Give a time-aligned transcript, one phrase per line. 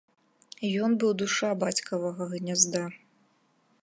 [0.85, 2.81] Ён быў душа бацькавага гнязда.